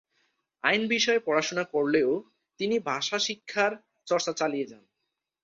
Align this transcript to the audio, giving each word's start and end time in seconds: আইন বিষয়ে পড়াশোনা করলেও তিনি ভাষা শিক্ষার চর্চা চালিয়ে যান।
আইন 0.63 0.83
বিষয়ে 0.87 1.19
পড়াশোনা 1.19 1.63
করলেও 1.73 2.09
তিনি 2.59 2.75
ভাষা 2.89 3.17
শিক্ষার 3.19 3.71
চর্চা 4.07 4.33
চালিয়ে 4.33 4.69
যান। 4.71 4.83